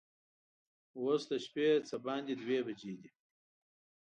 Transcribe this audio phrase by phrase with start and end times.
[0.99, 3.09] اوس د شپې څه باندې دوه بجې دي.